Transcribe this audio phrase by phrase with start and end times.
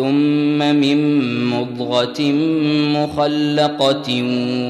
[0.00, 1.20] ثم من
[1.50, 2.22] مضغة
[2.96, 4.22] مخلقة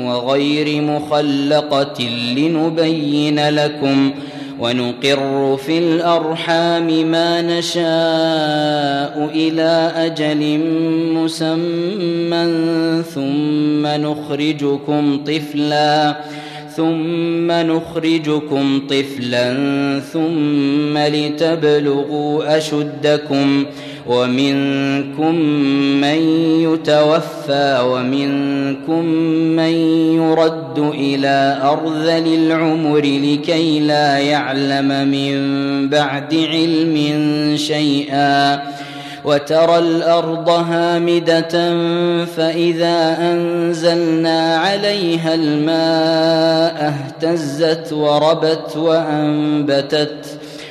[0.06, 2.02] وغير مخلقة
[2.36, 4.10] لنبين لكم
[4.60, 10.60] ونقر في الأرحام ما نشاء إلى أجل
[11.14, 12.46] مسمى
[13.02, 16.16] ثم نخرجكم طفلاً
[16.76, 19.54] ثم نخرجكم طفلا
[20.12, 23.64] ثم لتبلغوا أشدكم
[24.10, 25.34] ومنكم
[26.00, 26.18] من
[26.62, 29.04] يتوفى ومنكم
[29.56, 29.72] من
[30.16, 35.38] يرد إلى ارذل العمر لكي لا يعلم من
[35.88, 36.96] بعد علم
[37.56, 38.62] شيئا
[39.24, 41.76] وترى الأرض هامدة
[42.24, 50.39] فإذا أنزلنا عليها الماء اهتزت وربت وأنبتت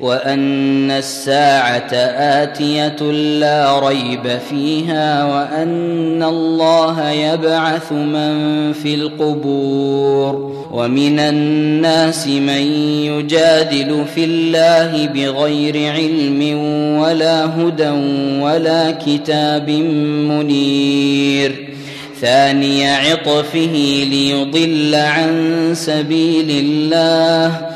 [0.00, 1.94] وأن الساعة
[2.42, 12.62] آتية لا ريب فيها وأن الله يبعث من في القبور ومن الناس من
[13.06, 16.58] يجادل في الله بغير علم
[16.98, 17.90] ولا هدى
[18.42, 19.70] ولا كتاب
[20.30, 21.68] منير
[22.20, 27.75] ثاني عطفه ليضل عن سبيل الله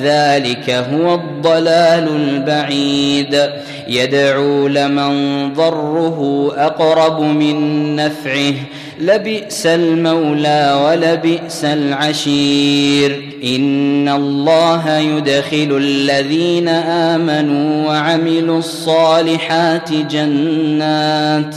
[0.00, 3.42] ذلك هو الضلال البعيد.
[3.88, 8.54] يدعو لمن ضره أقرب من نفعه.
[9.00, 13.22] لبئس المولى ولبئس العشير.
[13.44, 21.56] إن الله يدخل الذين آمنوا وعملوا الصالحات جنات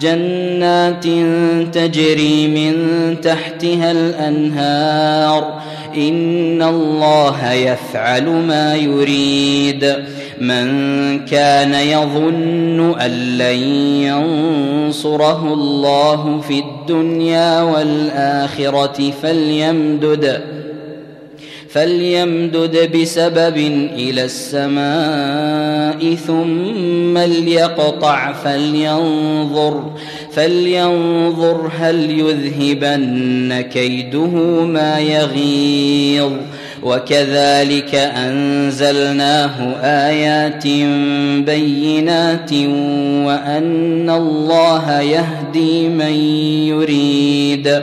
[0.00, 1.04] جنات
[1.74, 2.76] تجري من
[3.20, 5.62] تحتها الأنهار.
[5.96, 9.96] ان الله يفعل ما يريد.
[10.40, 10.66] من
[11.24, 13.58] كان يظن ان لن
[14.02, 20.40] ينصره الله في الدنيا والاخره فليمدد
[21.76, 23.56] فليمدد بسبب
[23.96, 29.90] إلى السماء ثم ليقطع فلينظر
[30.32, 34.30] فلينظر هل يذهبن كيده
[34.64, 36.32] ما يغيظ.
[36.82, 40.66] وكذلك أنزلناه آيات
[41.46, 42.52] بينات
[43.26, 46.12] وأن الله يهدي من
[46.68, 47.82] يريد.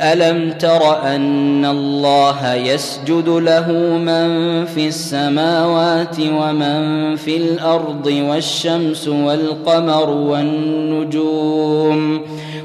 [0.00, 11.78] ألم تر أن الله يسجد له من في السماوات ومن في الأرض والشمس والقمر والنجوم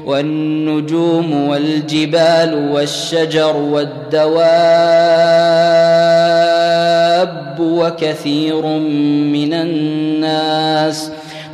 [0.06, 4.34] والنجوم والجبال والشجر والدواب
[7.60, 8.66] وكثير
[9.32, 11.10] من الناس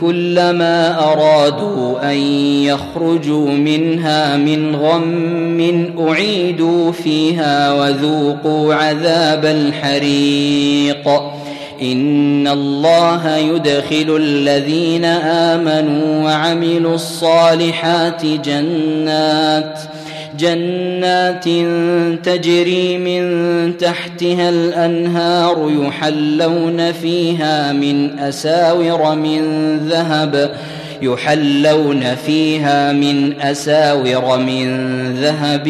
[0.00, 2.16] كلما أرادوا أن
[2.64, 11.08] يخرجوا منها من غم أعيدوا فيها وذوقوا عذاب الحريق.
[11.82, 19.80] إن الله يدخل الذين آمنوا وعملوا الصالحات جنات
[20.40, 21.44] جنات
[22.24, 30.50] تجري من تحتها الأنهار يحلون فيها من أساور من ذهب
[31.02, 34.66] يحلون فيها من أساور من
[35.14, 35.68] ذهب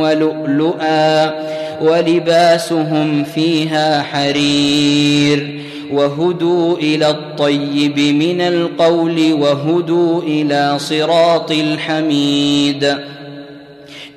[0.00, 1.34] ولؤلؤا
[1.80, 5.60] ولباسهم فيها حرير.
[5.92, 12.94] وهدوا إلى الطيب من القول وهدوا إلى صراط الحميد.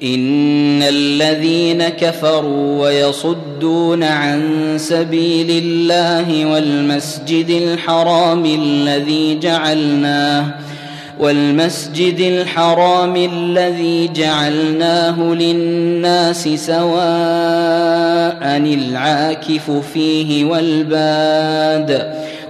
[0.03, 10.53] ان الذين كفروا ويصدون عن سبيل الله والمسجد الحرام الذي جعلناه
[11.19, 16.91] والمسجد الحرام الذي جعلناه للناس سواء
[18.57, 22.13] العاكف فيه والباد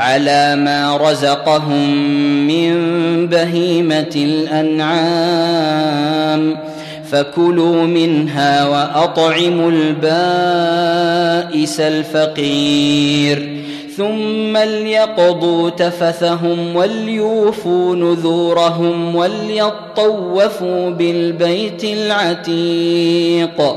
[0.00, 1.96] على ما رزقهم
[2.46, 2.72] من
[3.26, 4.90] بهيمة الأنعام.
[7.10, 13.60] فكلوا منها وأطعموا البائس الفقير.
[13.96, 23.76] ثم ليقضوا تفثهم وليوفوا نذورهم وليطوفوا بالبيت العتيق.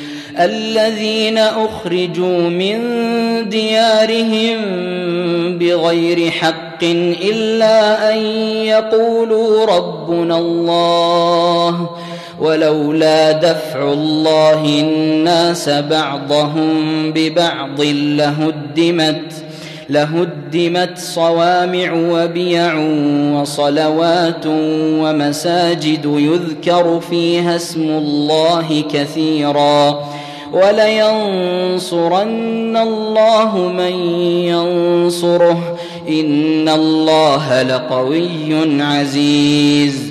[0.39, 2.79] الذين أخرجوا من
[3.49, 4.57] ديارهم
[5.57, 6.83] بغير حق
[7.23, 8.17] إلا أن
[8.65, 11.89] يقولوا ربنا الله
[12.39, 19.50] ولولا دفع الله الناس بعضهم ببعض لهدمت
[19.91, 22.75] لهدمت صوامع وبيع
[23.33, 24.45] وصلوات
[25.01, 29.99] ومساجد يذكر فيها اسم الله كثيرا
[30.53, 32.07] ولينصرن
[32.77, 33.93] الله من
[34.47, 35.77] ينصره
[36.09, 40.10] إن الله لقوي عزيز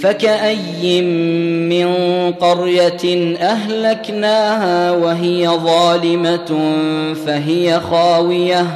[0.00, 1.92] فكأي من
[2.32, 6.58] قرية أهلكناها وهي ظالمة
[7.26, 8.66] فهي خاوية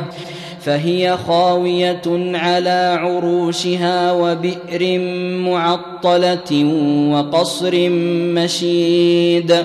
[0.60, 2.02] فهي خاوية
[2.34, 4.98] على عروشها وبئر
[5.38, 6.64] معطلة
[7.12, 7.88] وقصر
[8.34, 9.64] مشيد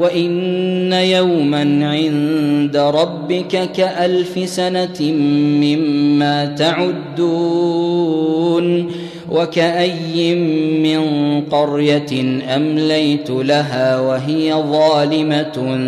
[0.00, 5.12] وان يوما عند ربك كالف سنه
[5.62, 8.22] مما تعدون
[9.30, 10.34] وكأي
[10.82, 11.00] من
[11.40, 15.78] قرية أمليت لها وهي ظالمة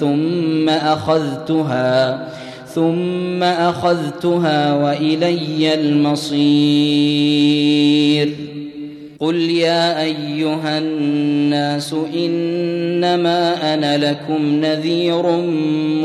[0.00, 2.28] ثم أخذتها
[2.74, 6.90] ثم أخذتها وإلي المصير
[9.20, 15.26] قل يا أيها الناس إنما أنا لكم نذير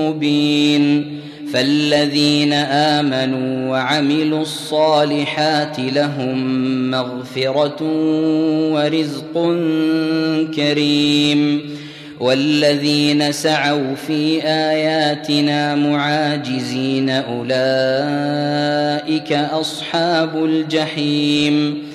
[0.02, 1.16] مبين
[1.54, 7.78] فالذين امنوا وعملوا الصالحات لهم مغفره
[8.74, 9.34] ورزق
[10.56, 11.62] كريم
[12.20, 17.44] والذين سعوا في اياتنا معاجزين اولئك
[19.34, 21.95] اصحاب الجحيم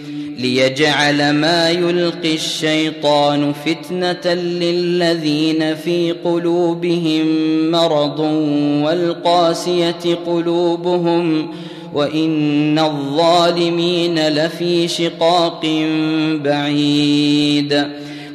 [0.41, 7.25] ليجعل ما يلقي الشيطان فتنة للذين في قلوبهم
[7.71, 8.19] مرض
[8.83, 11.51] والقاسية قلوبهم
[11.93, 15.65] وإن الظالمين لفي شقاق
[16.43, 17.87] بعيد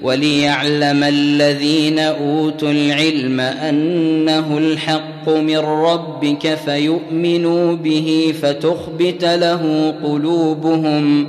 [0.03, 11.29] وليعلم الذين أوتوا العلم أنه الحق من ربك فيؤمنوا به فتخبت له قلوبهم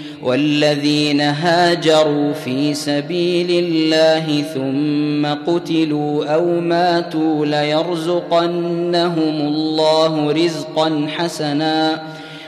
[0.23, 12.01] والذين هاجروا في سبيل الله ثم قتلوا أو ماتوا ليرزقنهم الله رزقا حسنا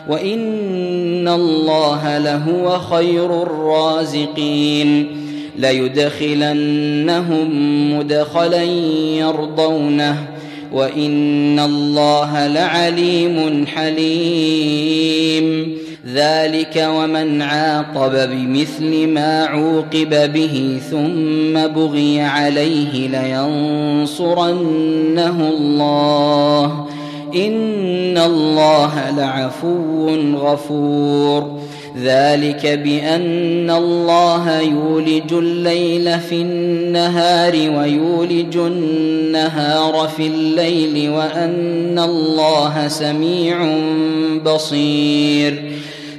[0.10, 5.08] وإن الله لهو خير الرازقين
[5.58, 7.50] ليدخلنهم
[7.98, 8.64] مدخلا
[9.18, 10.28] يرضونه
[10.74, 15.44] وإن الله لعليم حليم
[16.12, 24.50] ذلك ومن عاقب بمثل ما عوقب به ثم بغي عليه لينصرنه
[25.58, 26.86] الله.
[27.36, 31.60] إن الله لعفو غفور.
[32.04, 43.78] ذلك بأن الله يولج الليل في النهار ويولج النهار في الليل وأن الله سميع
[44.46, 45.73] بصير.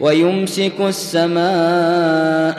[0.00, 1.40] ويمسك السماء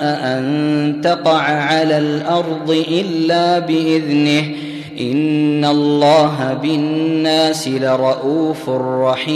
[0.02, 4.56] أن تقع على الأرض إلا بإذنه.
[5.00, 9.32] إن الله بالناس لرءوف رحيم.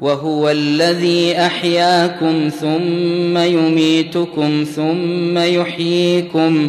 [0.00, 6.68] وهو الذي أحياكم ثم يميتكم ثم يحييكم.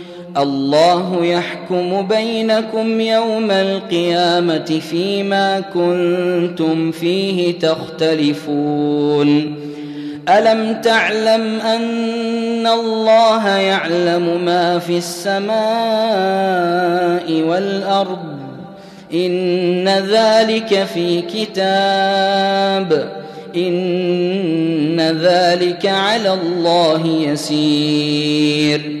[0.37, 9.55] الله يحكم بينكم يوم القيامة فيما كنتم فيه تختلفون.
[10.29, 15.51] ألم تعلم أن الله يعلم ما في السماء
[17.49, 18.19] والأرض؟
[19.13, 23.11] إن ذلك في كتاب.
[23.55, 29.00] إن ذلك على الله يسير.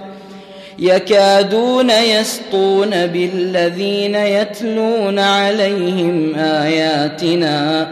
[0.81, 7.87] يكادون يسطون بالذين يتلون عليهم آياتنا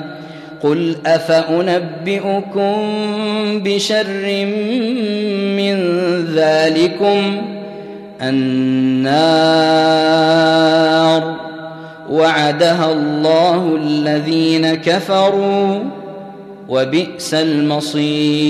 [0.64, 2.76] قل أفأنبئكم
[3.64, 4.46] بشر
[5.58, 5.76] من
[6.36, 7.42] ذلكم
[8.22, 9.70] النار
[12.10, 15.80] وعدها الله الذين كفروا
[16.70, 18.50] وبئس المصير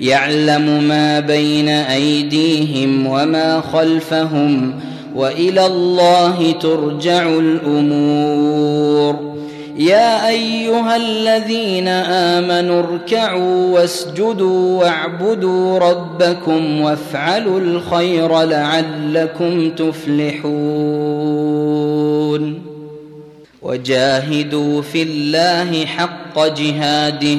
[0.00, 4.80] يعلم ما بين أيديهم وما خلفهم
[5.14, 9.34] وإلى الله ترجع الأمور.
[9.76, 20.54] يا أيها الذين آمنوا اركعوا واسجدوا واعبدوا ربكم وافعلوا الخير لعلكم تفلحون.
[23.62, 27.38] وجاهدوا في الله حق جهاده.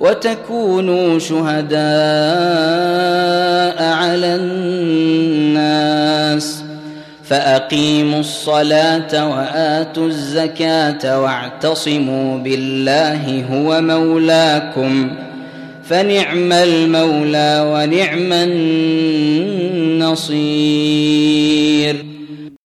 [0.00, 1.80] وتكونوا شهداء
[3.82, 4.34] على
[5.54, 6.64] الناس
[7.24, 15.10] فأقيموا الصلاة وآتوا الزكاة واعتصموا بالله هو مولاكم
[15.84, 18.32] فنعم المولى ونعم
[20.02, 22.04] النصير